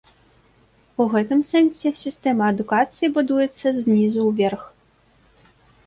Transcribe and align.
У 1.03 1.07
гэтым 1.11 1.43
сэнсе 1.51 1.89
сістэма 2.03 2.43
адукацыі 2.55 3.13
будуецца 3.21 3.67
знізу 3.81 4.21
ўверх. 4.33 4.63